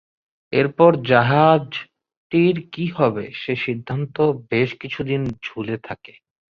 [0.53, 4.15] এরপর জাহাজটির কি হবে সে সিদ্ধান্ত
[4.49, 6.13] বেশ কিছু দিন ঝুলে থাকে।